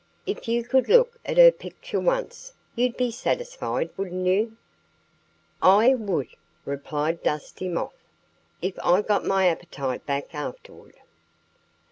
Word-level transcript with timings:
If 0.25 0.47
you 0.47 0.63
could 0.63 0.89
look 0.89 1.19
at 1.27 1.37
her 1.37 1.51
picture 1.51 1.99
once 1.99 2.53
you'd 2.75 2.97
be 2.97 3.11
satisfied, 3.11 3.91
wouldn't 3.95 4.25
you?" 4.25 4.57
"I 5.61 5.93
would" 5.93 6.29
replied 6.65 7.21
Dusty 7.21 7.67
Moth 7.69 7.93
"if 8.63 8.79
I 8.83 9.03
got 9.03 9.25
my 9.25 9.45
appetite 9.47 10.07
back 10.07 10.33
afterward." 10.33 10.95